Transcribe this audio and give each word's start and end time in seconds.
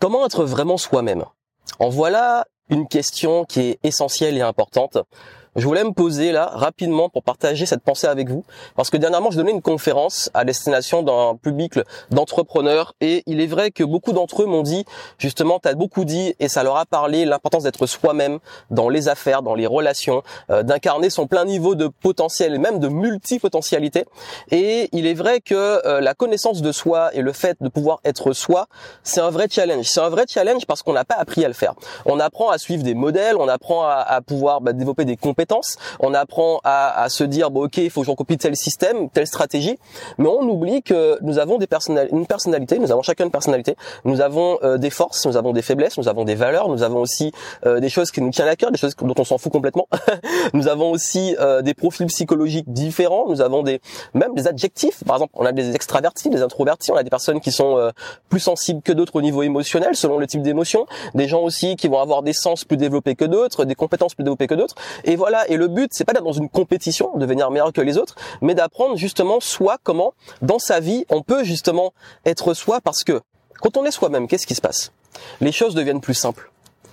Comment 0.00 0.24
être 0.26 0.44
vraiment 0.44 0.76
soi-même? 0.76 1.24
En 1.80 1.88
voilà 1.88 2.46
une 2.70 2.86
question 2.86 3.44
qui 3.44 3.60
est 3.60 3.78
essentielle 3.82 4.36
et 4.36 4.42
importante 4.42 4.98
je 5.58 5.66
voulais 5.66 5.82
me 5.82 5.90
poser 5.90 6.30
là 6.30 6.50
rapidement 6.54 7.08
pour 7.08 7.24
partager 7.24 7.66
cette 7.66 7.82
pensée 7.82 8.06
avec 8.06 8.28
vous 8.28 8.44
parce 8.76 8.90
que 8.90 8.96
dernièrement 8.96 9.32
je 9.32 9.36
donnais 9.36 9.50
une 9.50 9.60
conférence 9.60 10.30
à 10.32 10.44
destination 10.44 11.02
d'un 11.02 11.34
public 11.34 11.80
d'entrepreneurs 12.10 12.94
et 13.00 13.24
il 13.26 13.40
est 13.40 13.48
vrai 13.48 13.72
que 13.72 13.82
beaucoup 13.82 14.12
d'entre 14.12 14.42
eux 14.42 14.46
m'ont 14.46 14.62
dit 14.62 14.84
justement 15.18 15.58
tu 15.58 15.68
as 15.68 15.74
beaucoup 15.74 16.04
dit 16.04 16.34
et 16.38 16.48
ça 16.48 16.62
leur 16.62 16.76
a 16.76 16.86
parlé 16.86 17.24
l'importance 17.24 17.64
d'être 17.64 17.86
soi-même 17.86 18.38
dans 18.70 18.88
les 18.88 19.08
affaires, 19.08 19.42
dans 19.42 19.56
les 19.56 19.66
relations, 19.66 20.22
euh, 20.50 20.62
d'incarner 20.62 21.10
son 21.10 21.26
plein 21.26 21.44
niveau 21.44 21.74
de 21.74 21.88
potentiel 21.88 22.54
et 22.54 22.58
même 22.58 22.78
de 22.78 22.86
multipotentialité 22.86 24.04
et 24.52 24.88
il 24.92 25.06
est 25.06 25.14
vrai 25.14 25.40
que 25.40 25.84
euh, 25.86 26.00
la 26.00 26.14
connaissance 26.14 26.62
de 26.62 26.70
soi 26.70 27.12
et 27.14 27.20
le 27.20 27.32
fait 27.32 27.56
de 27.60 27.68
pouvoir 27.68 27.98
être 28.04 28.32
soi, 28.32 28.68
c'est 29.02 29.20
un 29.20 29.30
vrai 29.30 29.48
challenge. 29.50 29.86
C'est 29.86 30.00
un 30.00 30.08
vrai 30.08 30.24
challenge 30.28 30.66
parce 30.66 30.82
qu'on 30.82 30.92
n'a 30.92 31.04
pas 31.04 31.16
appris 31.16 31.44
à 31.44 31.48
le 31.48 31.54
faire. 31.54 31.74
On 32.06 32.20
apprend 32.20 32.50
à 32.50 32.58
suivre 32.58 32.84
des 32.84 32.94
modèles, 32.94 33.36
on 33.36 33.48
apprend 33.48 33.82
à, 33.84 33.94
à 33.94 34.20
pouvoir 34.20 34.60
bah, 34.60 34.72
développer 34.72 35.04
des 35.04 35.16
compétences 35.16 35.47
on 36.00 36.14
apprend 36.14 36.60
à, 36.64 37.06
se 37.08 37.24
dire 37.24 37.50
bon 37.50 37.64
ok 37.64 37.78
il 37.78 37.90
faut 37.90 38.00
que 38.00 38.06
j'en 38.06 38.14
copie 38.14 38.36
tel 38.36 38.56
système, 38.56 39.08
telle 39.10 39.26
stratégie, 39.26 39.78
mais 40.18 40.28
on 40.28 40.42
oublie 40.42 40.82
que 40.82 41.18
nous 41.22 41.38
avons 41.38 41.58
des 41.58 41.68
une 42.12 42.26
personnalité, 42.26 42.78
nous 42.78 42.90
avons 42.90 43.02
chacun 43.02 43.24
une 43.24 43.30
personnalité, 43.30 43.76
nous 44.04 44.20
avons 44.20 44.58
euh, 44.62 44.78
des 44.78 44.90
forces, 44.90 45.26
nous 45.26 45.36
avons 45.36 45.52
des 45.52 45.62
faiblesses, 45.62 45.96
nous 45.98 46.08
avons 46.08 46.24
des 46.24 46.34
valeurs, 46.34 46.68
nous 46.68 46.82
avons 46.82 47.00
aussi 47.00 47.32
euh, 47.66 47.80
des 47.80 47.88
choses 47.88 48.10
qui 48.10 48.20
nous 48.20 48.30
tiennent 48.30 48.48
à 48.48 48.56
cœur, 48.56 48.70
des 48.70 48.78
choses 48.78 48.96
dont 48.96 49.14
on 49.16 49.24
s'en 49.24 49.38
fout 49.38 49.52
complètement. 49.52 49.88
nous 50.54 50.68
avons 50.68 50.90
aussi 50.90 51.36
euh, 51.38 51.62
des 51.62 51.74
profils 51.74 52.06
psychologiques 52.06 52.72
différents, 52.72 53.28
nous 53.28 53.40
avons 53.40 53.62
des 53.62 53.80
même 54.14 54.34
des 54.34 54.48
adjectifs. 54.48 55.04
Par 55.04 55.16
exemple, 55.16 55.32
on 55.36 55.46
a 55.46 55.52
des 55.52 55.74
extravertis, 55.74 56.30
des 56.30 56.42
introvertis, 56.42 56.90
on 56.90 56.96
a 56.96 57.02
des 57.02 57.10
personnes 57.10 57.40
qui 57.40 57.52
sont 57.52 57.92
plus 58.28 58.40
sensibles 58.40 58.82
que 58.82 58.92
d'autres 58.92 59.16
au 59.16 59.22
niveau 59.22 59.42
émotionnel 59.42 59.94
selon 59.94 60.18
le 60.18 60.26
type 60.26 60.42
d'émotion, 60.42 60.86
des 61.14 61.28
gens 61.28 61.42
aussi 61.42 61.76
qui 61.76 61.88
vont 61.88 62.00
avoir 62.00 62.22
des 62.22 62.32
sens 62.32 62.64
plus 62.64 62.76
développés 62.76 63.14
que 63.14 63.24
d'autres, 63.24 63.64
des 63.64 63.74
compétences 63.74 64.14
plus 64.14 64.24
développées 64.24 64.46
que 64.46 64.54
d'autres. 64.54 64.74
Et 65.04 65.16
voilà 65.16 65.37
et 65.46 65.56
le 65.56 65.68
but, 65.68 65.90
c'est 65.92 66.04
pas 66.04 66.12
d'être 66.12 66.24
dans 66.24 66.32
une 66.32 66.48
compétition, 66.48 67.12
de 67.14 67.20
devenir 67.20 67.50
meilleur 67.50 67.72
que 67.72 67.80
les 67.80 67.98
autres, 67.98 68.16
mais 68.40 68.54
d'apprendre 68.54 68.96
justement 68.96 69.40
soi 69.40 69.78
comment, 69.82 70.12
dans 70.42 70.58
sa 70.58 70.80
vie, 70.80 71.04
on 71.08 71.22
peut 71.22 71.44
justement 71.44 71.92
être 72.24 72.54
soi 72.54 72.80
parce 72.80 73.04
que 73.04 73.20
quand 73.60 73.76
on 73.76 73.84
est 73.84 73.90
soi-même, 73.90 74.28
qu'est-ce 74.28 74.46
qui 74.46 74.54
se 74.54 74.60
passe? 74.60 74.92
Les 75.40 75.52
choses 75.52 75.74
deviennent 75.74 76.00
plus 76.00 76.14
simples 76.14 76.50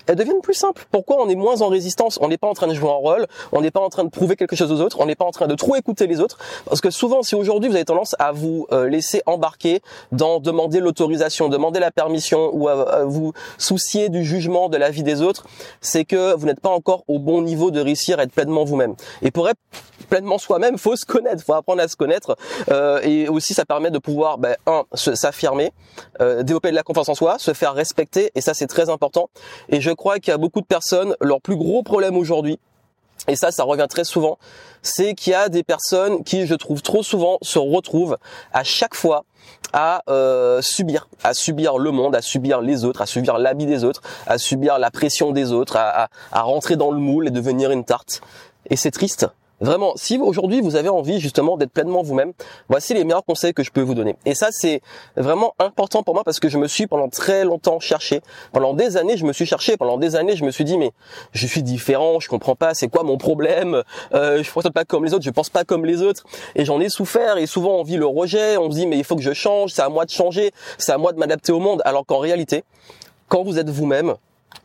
elles 0.07 0.15
deviennent 0.15 0.41
plus 0.41 0.53
simples. 0.53 0.85
Pourquoi 0.91 1.21
on 1.21 1.29
est 1.29 1.35
moins 1.35 1.61
en 1.61 1.67
résistance? 1.67 2.17
On 2.21 2.27
n'est 2.27 2.37
pas 2.37 2.47
en 2.47 2.53
train 2.53 2.67
de 2.67 2.73
jouer 2.73 2.89
un 2.89 2.93
rôle, 2.93 3.27
on 3.51 3.61
n'est 3.61 3.71
pas 3.71 3.81
en 3.81 3.89
train 3.89 4.03
de 4.03 4.09
prouver 4.09 4.35
quelque 4.35 4.55
chose 4.55 4.71
aux 4.71 4.81
autres, 4.81 4.97
on 4.99 5.05
n'est 5.05 5.15
pas 5.15 5.25
en 5.25 5.31
train 5.31 5.47
de 5.47 5.55
trop 5.55 5.75
écouter 5.75 6.07
les 6.07 6.19
autres. 6.19 6.37
Parce 6.65 6.81
que 6.81 6.89
souvent, 6.89 7.23
si 7.23 7.35
aujourd'hui 7.35 7.69
vous 7.69 7.75
avez 7.75 7.85
tendance 7.85 8.15
à 8.19 8.31
vous 8.31 8.67
euh, 8.71 8.87
laisser 8.87 9.21
embarquer 9.25 9.81
dans 10.11 10.39
demander 10.39 10.79
l'autorisation, 10.79 11.49
demander 11.49 11.79
la 11.79 11.91
permission 11.91 12.49
ou 12.53 12.67
à, 12.67 13.03
vous 13.05 13.33
soucier 13.57 14.09
du 14.09 14.23
jugement 14.23 14.69
de 14.69 14.77
la 14.77 14.89
vie 14.89 15.03
des 15.03 15.21
autres, 15.21 15.45
c'est 15.81 16.05
que 16.05 16.35
vous 16.35 16.45
n'êtes 16.45 16.59
pas 16.59 16.69
encore 16.69 17.03
au 17.07 17.19
bon 17.19 17.41
niveau 17.41 17.71
de 17.71 17.79
réussir 17.79 18.19
à 18.19 18.23
être 18.23 18.31
pleinement 18.31 18.63
vous-même. 18.63 18.95
Et 19.21 19.31
pour 19.31 19.49
être 19.49 19.59
pleinement 20.09 20.37
soi-même, 20.37 20.77
faut 20.77 20.95
se 20.95 21.05
connaître, 21.05 21.43
faut 21.43 21.53
apprendre 21.53 21.81
à 21.81 21.87
se 21.87 21.95
connaître. 21.95 22.37
Euh, 22.69 23.01
et 23.01 23.27
aussi, 23.27 23.53
ça 23.53 23.65
permet 23.65 23.91
de 23.91 23.99
pouvoir, 23.99 24.37
ben, 24.37 24.55
un, 24.67 24.83
s'affirmer, 24.93 25.71
euh, 26.21 26.43
développer 26.43 26.69
de 26.69 26.75
la 26.75 26.83
confiance 26.83 27.09
en 27.09 27.15
soi, 27.15 27.37
se 27.39 27.53
faire 27.53 27.73
respecter. 27.73 28.31
Et 28.35 28.41
ça, 28.41 28.53
c'est 28.53 28.67
très 28.67 28.89
important. 28.89 29.29
Et 29.69 29.81
je 29.81 29.91
crois 29.95 30.19
qu'il 30.19 30.31
y 30.31 30.33
a 30.33 30.37
beaucoup 30.37 30.61
de 30.61 30.65
personnes, 30.65 31.15
leur 31.21 31.41
plus 31.41 31.55
gros 31.55 31.83
problème 31.83 32.15
aujourd'hui, 32.15 32.59
et 33.27 33.35
ça, 33.35 33.51
ça 33.51 33.63
revient 33.63 33.87
très 33.89 34.03
souvent, 34.03 34.37
c'est 34.81 35.15
qu'il 35.15 35.31
y 35.31 35.35
a 35.35 35.49
des 35.49 35.63
personnes 35.63 36.23
qui, 36.23 36.45
je 36.45 36.53
trouve 36.53 36.81
trop 36.81 37.01
souvent, 37.01 37.39
se 37.41 37.57
retrouvent 37.57 38.17
à 38.53 38.63
chaque 38.63 38.93
fois 38.93 39.25
à 39.73 40.03
euh, 40.09 40.61
subir, 40.61 41.07
à 41.23 41.33
subir 41.33 41.77
le 41.77 41.91
monde, 41.91 42.15
à 42.15 42.21
subir 42.21 42.61
les 42.61 42.85
autres, 42.85 43.01
à 43.01 43.05
subir 43.05 43.37
l'habit 43.39 43.65
des 43.65 43.83
autres, 43.83 44.01
à 44.27 44.37
subir 44.37 44.77
la 44.77 44.91
pression 44.91 45.31
des 45.31 45.51
autres, 45.51 45.75
à 45.77 46.09
rentrer 46.31 46.75
dans 46.75 46.91
le 46.91 46.99
moule 46.99 47.27
et 47.27 47.31
devenir 47.31 47.71
une 47.71 47.83
tarte. 47.83 48.21
Et 48.69 48.75
c'est 48.75 48.91
triste 48.91 49.27
Vraiment, 49.61 49.93
si 49.95 50.17
aujourd'hui 50.17 50.59
vous 50.59 50.75
avez 50.75 50.89
envie 50.89 51.19
justement 51.19 51.55
d'être 51.55 51.71
pleinement 51.71 52.03
vous-même, 52.03 52.33
voici 52.67 52.93
les 52.93 53.05
meilleurs 53.05 53.23
conseils 53.23 53.53
que 53.53 53.63
je 53.63 53.71
peux 53.71 53.81
vous 53.81 53.93
donner. 53.93 54.15
Et 54.25 54.35
ça, 54.35 54.49
c'est 54.51 54.81
vraiment 55.15 55.53
important 55.59 56.03
pour 56.03 56.13
moi 56.13 56.23
parce 56.25 56.41
que 56.41 56.49
je 56.49 56.57
me 56.57 56.67
suis 56.67 56.87
pendant 56.87 57.07
très 57.07 57.45
longtemps 57.45 57.79
cherché. 57.79 58.21
Pendant 58.51 58.73
des 58.73 58.97
années, 58.97 59.15
je 59.15 59.25
me 59.25 59.31
suis 59.31 59.45
cherché. 59.45 59.77
Pendant 59.77 59.97
des 59.97 60.17
années, 60.17 60.35
je 60.35 60.43
me 60.43 60.51
suis 60.51 60.65
dit 60.65 60.77
mais 60.77 60.91
je 61.31 61.47
suis 61.47 61.63
différent, 61.63 62.19
je 62.19 62.27
comprends 62.27 62.55
pas, 62.55 62.73
c'est 62.73 62.89
quoi 62.89 63.03
mon 63.03 63.17
problème 63.17 63.83
euh, 64.13 64.43
Je 64.43 64.51
pense 64.51 64.65
pas 64.73 64.83
comme 64.83 65.05
les 65.05 65.13
autres, 65.13 65.23
je 65.23 65.29
pense 65.29 65.49
pas 65.49 65.63
comme 65.63 65.85
les 65.85 66.01
autres. 66.01 66.25
Et 66.55 66.65
j'en 66.65 66.81
ai 66.81 66.89
souffert. 66.89 67.37
Et 67.37 67.45
souvent, 67.45 67.77
on 67.77 67.83
vit 67.83 67.97
le 67.97 68.07
rejet. 68.07 68.57
On 68.57 68.69
se 68.69 68.75
dit 68.75 68.87
mais 68.87 68.97
il 68.97 69.05
faut 69.05 69.15
que 69.15 69.21
je 69.21 69.33
change. 69.33 69.71
C'est 69.71 69.81
à 69.81 69.89
moi 69.89 70.05
de 70.05 70.11
changer. 70.11 70.51
C'est 70.77 70.91
à 70.91 70.97
moi 70.97 71.13
de 71.13 71.17
m'adapter 71.17 71.53
au 71.53 71.59
monde. 71.59 71.81
Alors 71.85 72.05
qu'en 72.05 72.19
réalité, 72.19 72.65
quand 73.29 73.43
vous 73.43 73.57
êtes 73.57 73.69
vous-même, 73.69 74.15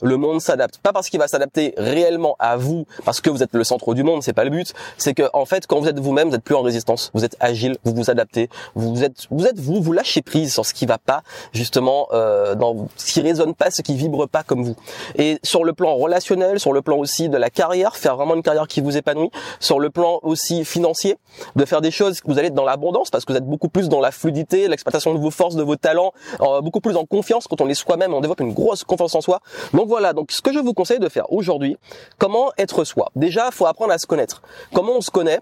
le 0.03 0.17
monde 0.17 0.41
s'adapte. 0.41 0.79
Pas 0.79 0.93
parce 0.93 1.09
qu'il 1.09 1.19
va 1.19 1.29
s'adapter 1.29 1.75
réellement 1.77 2.37
à 2.39 2.57
vous, 2.57 2.87
parce 3.05 3.21
que 3.21 3.31
vous 3.31 3.43
êtes 3.43 3.55
le 3.55 3.65
centre 3.65 3.95
du 3.95 4.03
monde, 4.03 4.23
c'est 4.23 4.33
pas 4.33 4.45
le 4.45 4.51
but. 4.51 4.73
C'est 4.99 5.15
que 5.15 5.25
en 5.33 5.45
fait, 5.45 5.67
quand 5.67 5.81
vous 5.81 5.89
êtes 5.89 5.99
vous-même, 5.99 6.29
vous 6.29 6.35
êtes 6.35 6.45
plus 6.45 6.55
en 6.55 6.63
résistance. 6.63 7.11
Vous 7.15 7.25
êtes 7.25 7.37
agile, 7.41 7.77
vous 7.85 7.95
vous 7.95 8.11
adaptez, 8.11 8.49
vous 8.75 9.03
êtes, 9.03 9.27
vous 9.31 9.47
êtes 9.47 9.59
vous, 9.59 9.81
vous 9.81 9.93
lâchez 9.93 10.23
prise 10.23 10.53
sur 10.53 10.67
ce 10.67 10.75
qui 10.75 10.87
va 10.87 10.99
pas, 10.99 11.23
justement, 11.53 12.09
euh, 12.13 12.55
dans 12.55 12.89
ce 12.97 13.13
qui 13.13 13.21
résonne 13.21 13.55
pas, 13.55 13.71
ce 13.71 13.83
qui 13.83 13.95
vibre 13.95 14.29
pas 14.29 14.43
comme 14.43 14.63
vous. 14.63 14.77
Et 15.17 15.39
sur 15.43 15.65
le 15.65 15.73
plan 15.73 15.95
relationnel, 15.97 16.61
sur 16.61 16.73
le 16.73 16.83
plan 16.83 16.97
aussi 16.99 17.29
de 17.29 17.37
la 17.37 17.51
carrière, 17.51 17.97
faire 17.97 18.17
vraiment 18.17 18.35
une 18.35 18.43
carrière 18.43 18.67
qui 18.67 18.81
vous 18.81 18.97
épanouit. 18.97 19.31
Sur 19.59 19.81
le 19.81 19.91
plan 19.91 20.21
aussi 20.23 20.65
financier, 20.65 21.17
de 21.57 21.65
faire 21.65 21.81
des 21.81 21.91
choses 21.91 22.21
que 22.21 22.27
vous 22.27 22.39
allez 22.39 22.49
être 22.49 22.55
dans 22.55 22.65
l'abondance, 22.65 23.11
parce 23.11 23.25
que 23.25 23.33
vous 23.33 23.39
êtes 23.39 23.47
beaucoup 23.47 23.69
plus 23.69 23.89
dans 23.89 24.01
la 24.01 24.11
fluidité, 24.11 24.69
l'exploitation 24.69 25.15
de 25.15 25.19
vos 25.19 25.31
forces, 25.31 25.57
de 25.57 25.63
vos 25.63 25.77
talents, 25.77 26.13
euh, 26.41 26.61
beaucoup 26.61 26.81
plus 26.81 26.97
en 26.97 27.05
confiance 27.05 27.47
quand 27.47 27.61
on 27.61 27.69
est 27.69 27.75
soi-même, 27.75 28.15
on 28.15 28.21
développe 28.21 28.41
une 28.41 28.53
grosse 28.53 28.85
confiance 28.85 29.15
en 29.15 29.21
soi. 29.21 29.41
Voilà, 29.87 30.13
donc 30.13 30.33
ce 30.33 30.43
que 30.43 30.53
je 30.53 30.59
vous 30.59 30.75
conseille 30.75 30.99
de 30.99 31.09
faire 31.09 31.33
aujourd'hui, 31.33 31.77
comment 32.19 32.53
être 32.59 32.85
soi 32.85 33.11
Déjà, 33.17 33.51
faut 33.51 33.67
apprendre 33.67 33.93
à 33.93 33.99
se 33.99 34.07
connaître. 34.07 34.43
Comment 34.75 34.93
on 34.97 35.01
se 35.01 35.11
connaît 35.11 35.41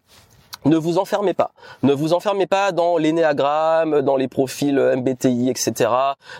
ne 0.64 0.76
vous 0.76 0.98
enfermez 0.98 1.34
pas. 1.34 1.52
Ne 1.84 1.92
vous 1.92 2.12
enfermez 2.12 2.46
pas 2.46 2.72
dans 2.72 2.98
l'énéagramme, 2.98 4.02
dans 4.02 4.16
les 4.16 4.26
profils 4.26 4.76
MBTI, 4.76 5.48
etc. 5.50 5.90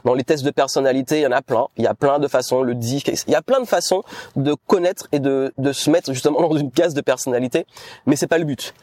Dans 0.04 0.14
les 0.14 0.24
tests 0.24 0.44
de 0.44 0.50
personnalité, 0.50 1.20
il 1.20 1.22
y 1.22 1.26
en 1.26 1.32
a 1.32 1.40
plein. 1.40 1.68
Il 1.76 1.84
y 1.84 1.86
a 1.86 1.94
plein 1.94 2.18
de 2.18 2.26
façons, 2.26 2.62
le 2.62 2.74
dit. 2.74 3.02
Il 3.26 3.32
y 3.32 3.36
a 3.36 3.42
plein 3.42 3.60
de 3.60 3.66
façons 3.66 4.02
de 4.34 4.54
connaître 4.66 5.06
et 5.12 5.20
de, 5.20 5.52
de 5.56 5.72
se 5.72 5.88
mettre 5.88 6.12
justement 6.12 6.40
dans 6.40 6.56
une 6.56 6.72
case 6.72 6.94
de 6.94 7.00
personnalité. 7.00 7.64
Mais 8.06 8.16
c'est 8.16 8.26
pas 8.26 8.38
le 8.38 8.44
but. 8.44 8.74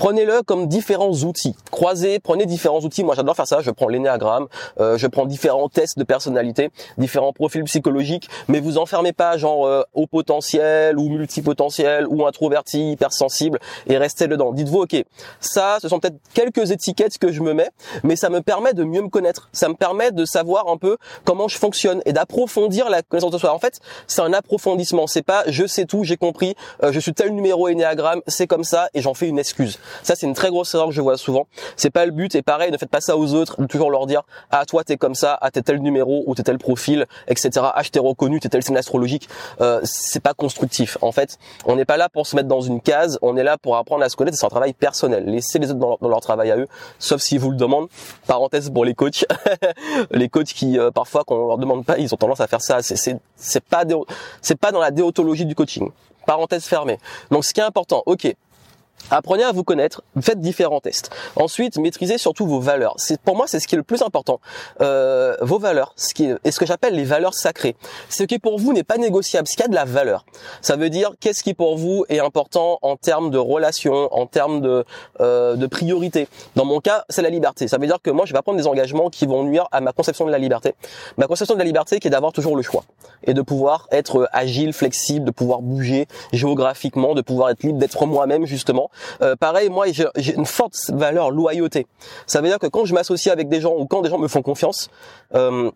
Prenez-le 0.00 0.42
comme 0.42 0.66
différents 0.66 1.12
outils. 1.12 1.54
Croisez, 1.70 2.20
prenez 2.20 2.46
différents 2.46 2.80
outils. 2.80 3.04
Moi, 3.04 3.14
j'adore 3.14 3.36
faire 3.36 3.46
ça. 3.46 3.60
Je 3.60 3.70
prends 3.70 3.86
l'énéagramme, 3.86 4.46
euh, 4.80 4.96
je 4.96 5.06
prends 5.06 5.26
différents 5.26 5.68
tests 5.68 5.98
de 5.98 6.04
personnalité, 6.04 6.70
différents 6.96 7.34
profils 7.34 7.62
psychologiques. 7.64 8.30
Mais 8.48 8.60
vous 8.60 8.78
enfermez 8.78 9.12
pas, 9.12 9.36
genre 9.36 9.66
euh, 9.66 9.82
au 9.92 10.06
potentiel 10.06 10.98
ou 10.98 11.10
multipotentiel 11.10 12.06
ou 12.08 12.24
introverti, 12.24 12.92
hypersensible, 12.92 13.58
et 13.88 13.98
restez 13.98 14.26
dedans. 14.26 14.52
Dites-vous, 14.52 14.84
ok, 14.84 15.04
ça, 15.38 15.76
ce 15.82 15.88
sont 15.90 16.00
peut-être 16.00 16.16
quelques 16.32 16.70
étiquettes 16.70 17.18
que 17.18 17.30
je 17.30 17.42
me 17.42 17.52
mets, 17.52 17.68
mais 18.02 18.16
ça 18.16 18.30
me 18.30 18.40
permet 18.40 18.72
de 18.72 18.84
mieux 18.84 19.02
me 19.02 19.10
connaître. 19.10 19.50
Ça 19.52 19.68
me 19.68 19.74
permet 19.74 20.12
de 20.12 20.24
savoir 20.24 20.68
un 20.68 20.78
peu 20.78 20.96
comment 21.26 21.46
je 21.46 21.58
fonctionne 21.58 22.00
et 22.06 22.14
d'approfondir 22.14 22.88
la 22.88 23.02
connaissance 23.02 23.32
de 23.32 23.38
soi. 23.38 23.52
En 23.52 23.58
fait, 23.58 23.80
c'est 24.06 24.22
un 24.22 24.32
approfondissement. 24.32 25.06
C'est 25.06 25.20
pas 25.20 25.44
je 25.46 25.66
sais 25.66 25.84
tout, 25.84 26.04
j'ai 26.04 26.16
compris, 26.16 26.54
euh, 26.84 26.90
je 26.90 27.00
suis 27.00 27.12
tel 27.12 27.34
numéro 27.34 27.68
énéagramme, 27.68 28.22
c'est 28.26 28.46
comme 28.46 28.64
ça 28.64 28.88
et 28.94 29.02
j'en 29.02 29.12
fais 29.12 29.28
une 29.28 29.38
excuse. 29.38 29.78
Ça, 30.02 30.14
c'est 30.16 30.26
une 30.26 30.34
très 30.34 30.50
grosse 30.50 30.74
erreur 30.74 30.88
que 30.88 30.92
je 30.92 31.00
vois 31.00 31.16
souvent. 31.16 31.46
C'est 31.76 31.90
pas 31.90 32.06
le 32.06 32.12
but. 32.12 32.34
Et 32.34 32.42
pareil, 32.42 32.70
ne 32.70 32.78
faites 32.78 32.90
pas 32.90 33.00
ça 33.00 33.16
aux 33.16 33.34
autres. 33.34 33.64
Toujours 33.66 33.90
leur 33.90 34.06
dire, 34.06 34.22
ah, 34.50 34.64
toi, 34.66 34.84
t'es 34.84 34.96
comme 34.96 35.14
ça, 35.14 35.38
ah, 35.40 35.50
t'es 35.50 35.62
tel 35.62 35.80
numéro 35.80 36.24
ou 36.26 36.34
t'es 36.34 36.42
tel 36.42 36.58
profil, 36.58 37.06
etc. 37.28 37.50
Ah, 37.74 37.82
je 37.82 38.00
reconnu, 38.00 38.40
t'es 38.40 38.48
tel 38.48 38.62
signe 38.62 38.76
astrologique. 38.76 39.28
Euh, 39.60 39.80
c'est 39.84 40.20
pas 40.20 40.34
constructif. 40.34 40.98
En 41.02 41.12
fait, 41.12 41.38
on 41.66 41.76
n'est 41.76 41.84
pas 41.84 41.96
là 41.96 42.08
pour 42.08 42.26
se 42.26 42.36
mettre 42.36 42.48
dans 42.48 42.60
une 42.60 42.80
case. 42.80 43.18
On 43.22 43.36
est 43.36 43.42
là 43.42 43.58
pour 43.58 43.76
apprendre 43.76 44.02
à 44.04 44.08
se 44.08 44.16
connaître. 44.16 44.36
C'est 44.36 44.46
un 44.46 44.50
travail 44.50 44.72
personnel. 44.72 45.24
Laissez 45.26 45.58
les 45.58 45.70
autres 45.70 45.98
dans 45.98 46.08
leur, 46.08 46.20
travail 46.20 46.50
à 46.50 46.56
eux, 46.56 46.66
sauf 46.98 47.20
s'ils 47.20 47.40
vous 47.40 47.50
le 47.50 47.56
demandent. 47.56 47.88
Parenthèse 48.26 48.70
pour 48.70 48.84
les 48.84 48.94
coachs. 48.94 49.24
les 50.10 50.28
coachs 50.28 50.48
qui, 50.48 50.78
euh, 50.78 50.90
parfois, 50.90 51.24
quand 51.26 51.36
on 51.36 51.48
leur 51.48 51.58
demande 51.58 51.84
pas, 51.84 51.98
ils 51.98 52.12
ont 52.14 52.16
tendance 52.16 52.40
à 52.40 52.46
faire 52.46 52.60
ça. 52.60 52.80
C'est 52.82 53.64
pas, 53.64 53.84
c'est 54.42 54.58
pas 54.58 54.72
dans 54.72 54.80
la 54.80 54.90
déontologie 54.90 55.46
du 55.46 55.54
coaching. 55.54 55.90
Parenthèse 56.26 56.64
fermée. 56.64 56.98
Donc, 57.30 57.44
ce 57.44 57.52
qui 57.52 57.60
est 57.60 57.64
important, 57.64 58.02
ok, 58.06 58.34
Apprenez 59.10 59.44
à 59.44 59.52
vous 59.52 59.64
connaître, 59.64 60.02
faites 60.20 60.40
différents 60.40 60.80
tests. 60.80 61.10
Ensuite, 61.36 61.78
maîtrisez 61.78 62.18
surtout 62.18 62.46
vos 62.46 62.60
valeurs. 62.60 62.94
C'est 62.96 63.20
pour 63.20 63.36
moi, 63.36 63.46
c'est 63.46 63.60
ce 63.60 63.66
qui 63.66 63.74
est 63.74 63.78
le 63.78 63.84
plus 63.84 64.02
important. 64.02 64.40
Euh, 64.80 65.36
vos 65.40 65.58
valeurs, 65.58 65.92
ce 65.96 66.14
qui 66.14 66.26
est, 66.26 66.50
ce 66.50 66.58
que 66.58 66.66
j'appelle 66.66 66.94
les 66.94 67.04
valeurs 67.04 67.34
sacrées. 67.34 67.76
Ce 68.08 68.22
qui 68.22 68.38
pour 68.38 68.58
vous 68.58 68.72
n'est 68.72 68.84
pas 68.84 68.98
négociable, 68.98 69.48
ce 69.48 69.56
qui 69.56 69.62
a 69.62 69.68
de 69.68 69.74
la 69.74 69.84
valeur. 69.84 70.24
Ça 70.62 70.76
veut 70.76 70.90
dire 70.90 71.12
qu'est-ce 71.20 71.42
qui 71.42 71.54
pour 71.54 71.76
vous 71.76 72.04
est 72.08 72.20
important 72.20 72.78
en 72.82 72.96
termes 72.96 73.30
de 73.30 73.38
relations, 73.38 74.08
en 74.12 74.26
termes 74.26 74.60
de 74.60 74.84
euh, 75.20 75.56
de 75.56 75.66
priorité? 75.66 76.28
Dans 76.56 76.64
mon 76.64 76.80
cas, 76.80 77.04
c'est 77.08 77.22
la 77.22 77.30
liberté. 77.30 77.68
Ça 77.68 77.78
veut 77.78 77.86
dire 77.86 77.98
que 78.02 78.10
moi, 78.10 78.26
je 78.26 78.32
vais 78.32 78.42
prendre 78.42 78.58
des 78.58 78.66
engagements 78.66 79.10
qui 79.10 79.26
vont 79.26 79.42
nuire 79.44 79.66
à 79.72 79.80
ma 79.80 79.92
conception 79.92 80.24
de 80.26 80.30
la 80.30 80.38
liberté. 80.38 80.74
Ma 81.16 81.26
conception 81.26 81.54
de 81.54 81.58
la 81.58 81.64
liberté, 81.64 82.00
qui 82.00 82.08
est 82.08 82.10
d'avoir 82.10 82.32
toujours 82.32 82.56
le 82.56 82.62
choix 82.62 82.84
et 83.24 83.34
de 83.34 83.42
pouvoir 83.42 83.88
être 83.90 84.28
agile, 84.32 84.72
flexible, 84.72 85.24
de 85.24 85.30
pouvoir 85.30 85.60
bouger 85.60 86.06
géographiquement, 86.32 87.14
de 87.14 87.22
pouvoir 87.22 87.50
être 87.50 87.62
libre 87.62 87.78
d'être 87.78 88.06
moi-même 88.06 88.46
justement 88.46 88.89
euh, 89.22 89.36
pareil, 89.36 89.68
moi, 89.68 89.86
j'ai 90.16 90.34
une 90.34 90.46
forte 90.46 90.76
valeur 90.92 91.30
loyauté. 91.30 91.86
Ça 92.26 92.40
veut 92.40 92.48
dire 92.48 92.58
que 92.58 92.66
quand 92.66 92.84
je 92.84 92.94
m'associe 92.94 93.32
avec 93.32 93.48
des 93.48 93.60
gens 93.60 93.74
ou 93.76 93.86
quand 93.86 94.02
des 94.02 94.10
gens 94.10 94.18
me 94.18 94.28
font 94.28 94.42
confiance, 94.42 94.90
euh, 95.34 95.70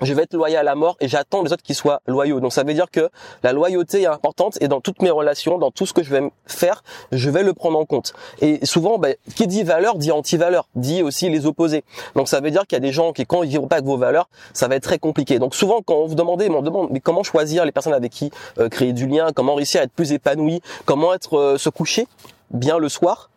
je 0.00 0.14
vais 0.14 0.22
être 0.22 0.34
loyal 0.34 0.66
à 0.68 0.74
mort 0.74 0.96
et 1.00 1.08
j'attends 1.08 1.42
les 1.42 1.52
autres 1.52 1.62
qui 1.62 1.74
soient 1.74 2.00
loyaux. 2.06 2.40
Donc 2.40 2.52
ça 2.52 2.64
veut 2.64 2.72
dire 2.72 2.90
que 2.90 3.10
la 3.42 3.52
loyauté 3.52 4.02
est 4.02 4.06
importante 4.06 4.56
et 4.62 4.68
dans 4.68 4.80
toutes 4.80 5.02
mes 5.02 5.10
relations, 5.10 5.58
dans 5.58 5.70
tout 5.70 5.84
ce 5.84 5.92
que 5.92 6.02
je 6.02 6.10
vais 6.10 6.30
faire, 6.46 6.82
je 7.12 7.28
vais 7.28 7.42
le 7.42 7.52
prendre 7.52 7.78
en 7.78 7.84
compte. 7.84 8.14
Et 8.40 8.64
souvent, 8.64 8.98
ben, 8.98 9.14
qui 9.36 9.46
dit 9.46 9.62
valeur 9.62 9.98
dit 9.98 10.10
anti-valeur, 10.10 10.66
dit 10.74 11.02
aussi 11.02 11.28
les 11.28 11.46
opposés. 11.46 11.84
Donc 12.16 12.28
ça 12.28 12.40
veut 12.40 12.50
dire 12.50 12.66
qu'il 12.66 12.76
y 12.76 12.80
a 12.80 12.80
des 12.80 12.92
gens 12.92 13.12
qui, 13.12 13.26
quand 13.26 13.42
ils 13.42 13.50
vivent 13.50 13.66
pas 13.66 13.76
avec 13.76 13.86
vos 13.86 13.98
valeurs, 13.98 14.28
ça 14.54 14.66
va 14.66 14.76
être 14.76 14.82
très 14.82 14.98
compliqué. 14.98 15.38
Donc 15.38 15.54
souvent, 15.54 15.82
quand 15.84 15.96
on 15.96 16.06
vous 16.06 16.14
demandez, 16.14 16.48
on 16.48 16.62
demande 16.62 16.88
mais 16.90 17.00
comment 17.00 17.22
choisir 17.22 17.64
les 17.64 17.72
personnes 17.72 17.94
avec 17.94 18.12
qui 18.12 18.30
euh, 18.58 18.68
créer 18.68 18.92
du 18.92 19.06
lien, 19.06 19.28
comment 19.34 19.54
réussir 19.54 19.80
à 19.82 19.84
être 19.84 19.92
plus 19.92 20.12
épanoui, 20.12 20.62
comment 20.86 21.12
être 21.12 21.36
euh, 21.38 21.58
se 21.58 21.68
coucher 21.68 22.06
bien 22.52 22.78
le 22.78 22.88
soir, 22.88 23.30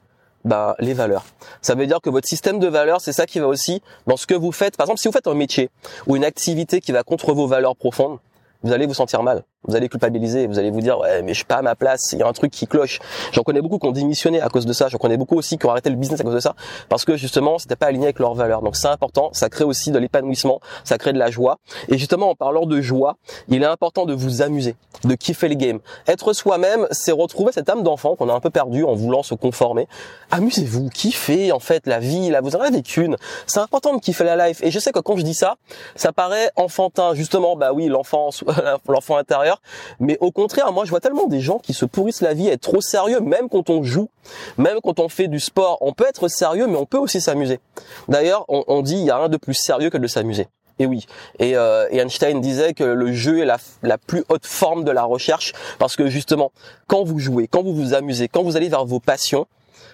bah, 0.43 0.75
les 0.79 0.93
valeurs. 0.93 1.25
Ça 1.61 1.75
veut 1.75 1.87
dire 1.87 1.99
que 2.01 2.09
votre 2.09 2.27
système 2.27 2.59
de 2.59 2.67
valeurs, 2.67 3.01
c'est 3.01 3.13
ça 3.13 3.25
qui 3.25 3.39
va 3.39 3.47
aussi 3.47 3.81
dans 4.07 4.17
ce 4.17 4.27
que 4.27 4.35
vous 4.35 4.51
faites. 4.51 4.77
Par 4.77 4.85
exemple, 4.85 4.99
si 4.99 5.07
vous 5.07 5.13
faites 5.13 5.27
un 5.27 5.33
métier 5.33 5.69
ou 6.07 6.15
une 6.15 6.23
activité 6.23 6.81
qui 6.81 6.91
va 6.91 7.03
contre 7.03 7.33
vos 7.33 7.47
valeurs 7.47 7.75
profondes, 7.75 8.19
vous 8.63 8.71
allez 8.71 8.85
vous 8.85 8.93
sentir 8.93 9.23
mal 9.23 9.43
vous 9.67 9.75
allez 9.75 9.89
culpabiliser, 9.89 10.47
vous 10.47 10.59
allez 10.59 10.71
vous 10.71 10.81
dire 10.81 10.99
ouais 10.99 11.21
mais 11.21 11.29
je 11.29 11.37
suis 11.37 11.45
pas 11.45 11.55
à 11.55 11.61
ma 11.61 11.75
place, 11.75 12.11
il 12.13 12.19
y 12.19 12.23
a 12.23 12.27
un 12.27 12.33
truc 12.33 12.51
qui 12.51 12.67
cloche. 12.67 12.99
J'en 13.31 13.43
connais 13.43 13.61
beaucoup 13.61 13.79
qui 13.79 13.87
ont 13.87 13.91
démissionné 13.91 14.41
à 14.41 14.49
cause 14.49 14.65
de 14.65 14.73
ça, 14.73 14.87
j'en 14.89 14.97
connais 14.97 15.17
beaucoup 15.17 15.35
aussi 15.35 15.57
qui 15.57 15.65
ont 15.65 15.71
arrêté 15.71 15.89
le 15.89 15.95
business 15.95 16.19
à 16.19 16.23
cause 16.23 16.33
de 16.33 16.39
ça 16.39 16.55
parce 16.89 17.05
que 17.05 17.15
justement 17.15 17.57
c'était 17.59 17.75
pas 17.75 17.87
aligné 17.87 18.05
avec 18.05 18.19
leurs 18.19 18.33
valeurs. 18.33 18.61
Donc 18.61 18.75
c'est 18.75 18.87
important, 18.87 19.29
ça 19.33 19.49
crée 19.49 19.63
aussi 19.63 19.91
de 19.91 19.99
l'épanouissement, 19.99 20.59
ça 20.83 20.97
crée 20.97 21.13
de 21.13 21.19
la 21.19 21.31
joie. 21.31 21.59
Et 21.89 21.97
justement 21.97 22.29
en 22.29 22.35
parlant 22.35 22.65
de 22.65 22.81
joie, 22.81 23.17
il 23.47 23.61
est 23.63 23.65
important 23.65 24.05
de 24.05 24.13
vous 24.13 24.41
amuser, 24.41 24.75
de 25.03 25.15
kiffer 25.15 25.47
le 25.47 25.55
game. 25.55 25.79
Être 26.07 26.33
soi-même, 26.33 26.87
c'est 26.91 27.11
retrouver 27.11 27.51
cette 27.51 27.69
âme 27.69 27.83
d'enfant 27.83 28.15
qu'on 28.15 28.29
a 28.29 28.33
un 28.33 28.39
peu 28.39 28.49
perdu 28.49 28.83
en 28.83 28.93
voulant 28.93 29.23
se 29.23 29.35
conformer. 29.35 29.87
Amusez-vous, 30.31 30.89
kiffez 30.89 31.51
en 31.51 31.59
fait 31.59 31.87
la 31.87 31.99
vie, 31.99 32.29
là 32.29 32.41
vous 32.41 32.55
en 32.55 32.61
avez 32.61 32.81
qu'une. 32.81 33.17
C'est 33.47 33.59
important 33.59 33.95
de 33.95 33.99
kiffer 33.99 34.23
la 34.23 34.47
life. 34.47 34.61
Et 34.63 34.71
je 34.71 34.79
sais 34.79 34.91
que 34.91 34.99
quand 34.99 35.17
je 35.17 35.23
dis 35.23 35.33
ça, 35.33 35.55
ça 35.95 36.11
paraît 36.11 36.51
enfantin 36.55 37.13
justement, 37.13 37.55
bah 37.55 37.73
oui 37.73 37.87
l'enfant, 37.87 38.29
l'enfant 38.87 39.17
intérieur 39.17 39.54
mais 39.99 40.17
au 40.19 40.31
contraire, 40.31 40.71
moi 40.71 40.85
je 40.85 40.89
vois 40.89 40.99
tellement 40.99 41.27
des 41.27 41.41
gens 41.41 41.59
qui 41.59 41.73
se 41.73 41.85
pourrissent 41.85 42.21
la 42.21 42.33
vie, 42.33 42.47
être 42.47 42.61
trop 42.61 42.81
sérieux, 42.81 43.19
même 43.19 43.49
quand 43.49 43.69
on 43.69 43.83
joue, 43.83 44.09
même 44.57 44.79
quand 44.83 44.99
on 44.99 45.09
fait 45.09 45.27
du 45.27 45.39
sport. 45.39 45.77
On 45.81 45.93
peut 45.93 46.05
être 46.07 46.27
sérieux, 46.27 46.67
mais 46.67 46.77
on 46.77 46.85
peut 46.85 46.97
aussi 46.97 47.21
s'amuser. 47.21 47.59
D'ailleurs, 48.07 48.45
on, 48.47 48.81
dit 48.81 48.95
il 48.95 49.05
y 49.05 49.11
a 49.11 49.17
rien 49.17 49.29
de 49.29 49.37
plus 49.37 49.53
sérieux 49.53 49.89
que 49.89 49.97
de 49.97 50.07
s'amuser. 50.07 50.47
Et 50.77 50.85
oui. 50.85 51.05
Euh, 51.41 51.87
et, 51.89 51.99
Einstein 51.99 52.41
disait 52.41 52.73
que 52.73 52.83
le 52.83 53.13
jeu 53.13 53.39
est 53.39 53.45
la, 53.45 53.57
la, 53.81 53.97
plus 53.97 54.25
haute 54.27 54.45
forme 54.45 54.83
de 54.83 54.91
la 54.91 55.03
recherche 55.03 55.53
parce 55.79 55.95
que 55.95 56.09
justement, 56.09 56.51
quand 56.87 57.03
vous 57.05 57.17
jouez, 57.17 57.47
quand 57.47 57.63
vous 57.63 57.73
vous 57.73 57.93
amusez, 57.93 58.27
quand 58.27 58.43
vous 58.43 58.57
allez 58.57 58.67
vers 58.67 58.85
vos 58.85 58.99
passions, 58.99 59.47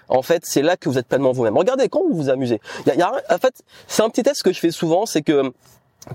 en 0.08 0.22
fait, 0.22 0.44
c'est 0.44 0.62
là 0.62 0.76
que 0.76 0.88
vous 0.88 0.98
êtes 0.98 1.06
pleinement 1.06 1.32
vous-même. 1.32 1.56
Regardez, 1.56 1.88
quand 1.88 2.02
vous 2.02 2.14
vous 2.14 2.28
amusez. 2.28 2.60
y 2.86 3.00
a, 3.00 3.12
en 3.30 3.38
fait, 3.38 3.62
c'est 3.86 4.02
un 4.02 4.10
petit 4.10 4.22
test 4.22 4.42
que 4.42 4.52
je 4.52 4.58
fais 4.58 4.70
souvent, 4.70 5.06
c'est 5.06 5.22
que 5.22 5.52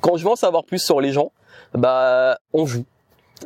quand 0.02 0.18
je 0.18 0.24
veux 0.24 0.32
en 0.32 0.36
savoir 0.36 0.64
plus 0.64 0.80
sur 0.80 1.02
les 1.02 1.12
gens, 1.12 1.32
bah, 1.74 2.38
on 2.54 2.66
joue. 2.66 2.86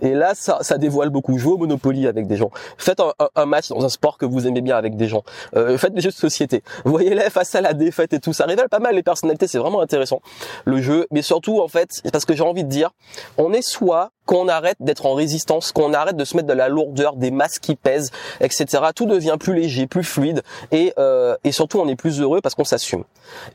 Et 0.01 0.13
là, 0.13 0.33
ça, 0.35 0.77
dévoile 0.77 1.09
beaucoup. 1.09 1.37
Jouez 1.37 1.53
au 1.53 1.57
Monopoly 1.57 2.07
avec 2.07 2.27
des 2.27 2.37
gens. 2.37 2.51
Faites 2.77 3.01
un, 3.35 3.45
match 3.45 3.69
dans 3.69 3.83
un 3.83 3.89
sport 3.89 4.17
que 4.17 4.25
vous 4.25 4.47
aimez 4.47 4.61
bien 4.61 4.77
avec 4.77 4.95
des 4.95 5.07
gens. 5.07 5.23
Euh, 5.55 5.77
faites 5.77 5.93
des 5.93 6.01
jeux 6.01 6.09
de 6.09 6.15
société. 6.15 6.63
Voyez-les 6.85 7.29
face 7.29 7.53
à 7.55 7.61
la 7.61 7.73
défaite 7.73 8.13
et 8.13 8.19
tout. 8.19 8.33
Ça 8.33 8.45
révèle 8.45 8.69
pas 8.69 8.79
mal 8.79 8.95
les 8.95 9.03
personnalités. 9.03 9.47
C'est 9.47 9.57
vraiment 9.57 9.81
intéressant 9.81 10.21
le 10.65 10.81
jeu. 10.81 11.07
Mais 11.11 11.21
surtout, 11.21 11.61
en 11.61 11.67
fait, 11.67 12.01
parce 12.11 12.25
que 12.25 12.33
j'ai 12.35 12.43
envie 12.43 12.63
de 12.63 12.69
dire, 12.69 12.91
on 13.37 13.53
est 13.53 13.61
soit 13.61 14.11
qu'on 14.25 14.47
arrête 14.47 14.77
d'être 14.79 15.05
en 15.05 15.13
résistance, 15.13 15.71
qu'on 15.71 15.93
arrête 15.93 16.15
de 16.15 16.23
se 16.23 16.37
mettre 16.37 16.47
de 16.47 16.53
la 16.53 16.69
lourdeur, 16.69 17.15
des 17.15 17.31
masques 17.31 17.61
qui 17.61 17.75
pèsent, 17.75 18.11
etc. 18.39 18.65
Tout 18.95 19.05
devient 19.05 19.35
plus 19.39 19.53
léger, 19.53 19.87
plus 19.87 20.03
fluide 20.03 20.41
et, 20.71 20.93
euh, 20.97 21.35
et 21.43 21.51
surtout 21.51 21.79
on 21.79 21.87
est 21.87 21.95
plus 21.95 22.21
heureux 22.21 22.39
parce 22.41 22.55
qu'on 22.55 22.63
s'assume. 22.63 23.03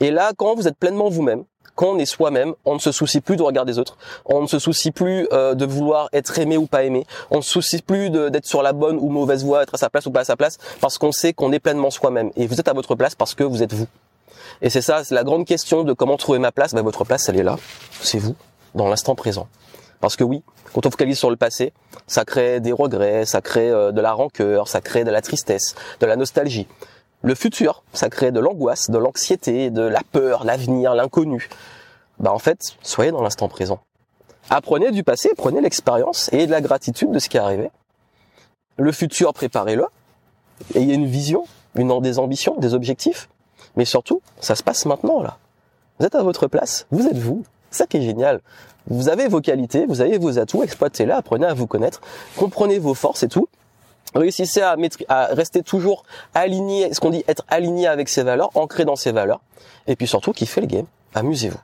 Et 0.00 0.10
là, 0.10 0.32
quand 0.36 0.54
vous 0.54 0.68
êtes 0.68 0.76
pleinement 0.76 1.08
vous-même, 1.08 1.44
quand 1.76 1.90
on 1.90 1.98
est 1.98 2.06
soi-même, 2.06 2.54
on 2.64 2.74
ne 2.74 2.80
se 2.80 2.90
soucie 2.90 3.20
plus 3.20 3.36
de 3.36 3.42
regarder 3.42 3.72
les 3.72 3.78
autres, 3.78 3.96
on 4.24 4.42
ne 4.42 4.46
se 4.46 4.58
soucie 4.58 4.90
plus 4.90 5.28
euh, 5.32 5.54
de 5.54 5.64
vouloir 5.64 6.08
être 6.12 6.38
aimé 6.38 6.56
ou 6.56 6.66
pas 6.66 6.82
aimé, 6.82 7.06
on 7.30 7.36
ne 7.36 7.42
se 7.42 7.50
soucie 7.50 7.82
plus 7.82 8.10
d'être 8.10 8.46
sur 8.46 8.62
la 8.62 8.72
bonne 8.72 8.96
ou 8.96 9.10
mauvaise 9.10 9.44
voie, 9.44 9.62
être 9.62 9.74
à 9.74 9.78
sa 9.78 9.90
place 9.90 10.06
ou 10.06 10.10
pas 10.10 10.20
à 10.20 10.24
sa 10.24 10.36
place, 10.36 10.58
parce 10.80 10.98
qu'on 10.98 11.12
sait 11.12 11.32
qu'on 11.32 11.52
est 11.52 11.60
pleinement 11.60 11.90
soi-même. 11.90 12.32
Et 12.34 12.46
vous 12.46 12.58
êtes 12.58 12.68
à 12.68 12.72
votre 12.72 12.96
place 12.96 13.14
parce 13.14 13.34
que 13.34 13.44
vous 13.44 13.62
êtes 13.62 13.72
vous. 13.72 13.86
Et 14.62 14.70
c'est 14.70 14.80
ça, 14.80 15.04
c'est 15.04 15.14
la 15.14 15.24
grande 15.24 15.44
question 15.44 15.84
de 15.84 15.92
comment 15.92 16.16
trouver 16.16 16.38
ma 16.38 16.52
place. 16.52 16.74
Ben, 16.74 16.82
votre 16.82 17.04
place, 17.04 17.28
elle 17.28 17.38
est 17.38 17.42
là. 17.42 17.56
C'est 18.00 18.18
vous, 18.18 18.34
dans 18.74 18.88
l'instant 18.88 19.14
présent. 19.14 19.48
Parce 20.00 20.16
que 20.16 20.24
oui, 20.24 20.42
quand 20.72 20.86
on 20.86 20.90
focalise 20.90 21.18
sur 21.18 21.30
le 21.30 21.36
passé, 21.36 21.72
ça 22.06 22.24
crée 22.24 22.60
des 22.60 22.72
regrets, 22.72 23.26
ça 23.26 23.40
crée 23.40 23.70
euh, 23.70 23.92
de 23.92 24.00
la 24.00 24.12
rancœur, 24.12 24.68
ça 24.68 24.80
crée 24.80 25.04
de 25.04 25.10
la 25.10 25.22
tristesse, 25.22 25.74
de 26.00 26.06
la 26.06 26.16
nostalgie. 26.16 26.66
Le 27.26 27.34
futur, 27.34 27.82
ça 27.92 28.08
crée 28.08 28.30
de 28.30 28.38
l'angoisse, 28.38 28.88
de 28.88 28.98
l'anxiété, 28.98 29.70
de 29.70 29.82
la 29.82 30.02
peur, 30.12 30.44
l'avenir, 30.44 30.94
l'inconnu. 30.94 31.48
Bah 32.20 32.32
en 32.32 32.38
fait, 32.38 32.76
soyez 32.82 33.10
dans 33.10 33.20
l'instant 33.20 33.48
présent. 33.48 33.80
Apprenez 34.48 34.92
du 34.92 35.02
passé, 35.02 35.30
prenez 35.36 35.60
l'expérience 35.60 36.32
et 36.32 36.46
de 36.46 36.52
la 36.52 36.60
gratitude 36.60 37.10
de 37.10 37.18
ce 37.18 37.28
qui 37.28 37.36
est 37.36 37.40
arrivé. 37.40 37.72
Le 38.76 38.92
futur, 38.92 39.34
préparez-le. 39.34 39.86
Ayez 40.76 40.94
une 40.94 41.06
vision, 41.06 41.46
des 41.74 42.20
ambitions, 42.20 42.54
des 42.58 42.74
objectifs. 42.74 43.28
Mais 43.74 43.84
surtout, 43.84 44.22
ça 44.40 44.54
se 44.54 44.62
passe 44.62 44.86
maintenant 44.86 45.20
là. 45.20 45.38
Vous 45.98 46.06
êtes 46.06 46.14
à 46.14 46.22
votre 46.22 46.46
place, 46.46 46.86
vous 46.92 47.08
êtes 47.08 47.18
vous. 47.18 47.44
Ça 47.72 47.88
qui 47.88 47.96
est 47.96 48.02
génial. 48.02 48.40
Vous 48.86 49.08
avez 49.08 49.26
vos 49.26 49.40
qualités, 49.40 49.84
vous 49.86 50.00
avez 50.00 50.18
vos 50.18 50.38
atouts, 50.38 50.62
exploitez-les, 50.62 51.10
apprenez 51.10 51.46
à 51.46 51.54
vous 51.54 51.66
connaître, 51.66 52.00
comprenez 52.36 52.78
vos 52.78 52.94
forces 52.94 53.24
et 53.24 53.28
tout, 53.28 53.48
réussissez 54.14 54.60
à, 54.60 54.76
à 55.08 55.26
rester 55.26 55.62
toujours 55.62 56.04
aligné, 56.34 56.92
ce 56.92 57.00
qu'on 57.00 57.10
dit 57.10 57.24
être 57.28 57.44
aligné 57.48 57.86
avec 57.86 58.08
ses 58.08 58.22
valeurs, 58.22 58.50
ancré 58.54 58.84
dans 58.84 58.96
ses 58.96 59.12
valeurs, 59.12 59.40
et 59.86 59.96
puis 59.96 60.06
surtout 60.06 60.32
kiffez 60.32 60.60
le 60.60 60.66
game, 60.66 60.86
amusez-vous. 61.14 61.60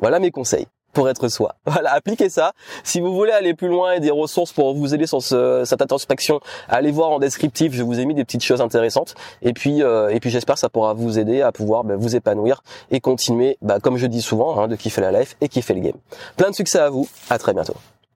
Voilà 0.00 0.18
mes 0.18 0.30
conseils 0.30 0.66
pour 0.94 1.08
être 1.10 1.28
soi. 1.28 1.56
Voilà, 1.66 1.92
appliquez 1.92 2.28
ça. 2.28 2.52
Si 2.84 3.00
vous 3.00 3.12
voulez 3.12 3.32
aller 3.32 3.52
plus 3.52 3.68
loin 3.68 3.94
et 3.94 4.00
des 4.00 4.12
ressources 4.12 4.52
pour 4.52 4.74
vous 4.74 4.94
aider 4.94 5.06
sur 5.06 5.20
cette 5.20 5.82
introspection, 5.82 6.40
allez 6.68 6.92
voir 6.92 7.10
en 7.10 7.18
descriptif. 7.18 7.72
Je 7.74 7.82
vous 7.82 7.98
ai 7.98 8.04
mis 8.06 8.14
des 8.14 8.24
petites 8.24 8.44
choses 8.44 8.60
intéressantes. 8.60 9.16
Et 9.42 9.52
puis, 9.52 9.82
euh, 9.82 10.08
et 10.08 10.20
puis 10.20 10.30
j'espère 10.30 10.54
que 10.54 10.60
ça 10.60 10.68
pourra 10.68 10.94
vous 10.94 11.18
aider 11.18 11.42
à 11.42 11.50
pouvoir 11.50 11.82
bah, 11.82 11.96
vous 11.96 12.14
épanouir 12.14 12.62
et 12.92 13.00
continuer, 13.00 13.58
bah, 13.60 13.80
comme 13.80 13.96
je 13.96 14.06
dis 14.06 14.22
souvent, 14.22 14.58
hein, 14.60 14.68
de 14.68 14.76
kiffer 14.76 15.00
la 15.00 15.10
life 15.10 15.36
et 15.40 15.48
kiffer 15.48 15.74
le 15.74 15.80
game. 15.80 15.96
Plein 16.36 16.50
de 16.50 16.54
succès 16.54 16.78
à 16.78 16.90
vous. 16.90 17.08
À 17.28 17.38
très 17.38 17.52
bientôt. 17.52 17.74